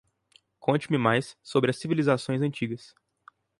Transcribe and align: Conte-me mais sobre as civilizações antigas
Conte-me 0.59 0.97
mais 0.97 1.37
sobre 1.43 1.69
as 1.69 1.77
civilizações 1.77 2.41
antigas 2.41 2.95